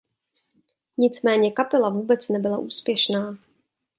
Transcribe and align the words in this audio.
Nicméně 0.97 1.51
kapela 1.51 1.89
vůbec 1.89 2.29
nebyla 2.29 2.57
úspěšná. 2.57 3.37